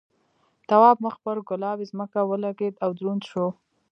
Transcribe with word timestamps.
تواب 0.67 0.97
مخ 1.05 1.15
پر 1.23 1.37
گلابي 1.49 1.85
ځمکه 1.91 2.19
ولگېد 2.29 2.75
او 2.83 2.89
دروند 2.97 3.21
شو. 3.29 3.45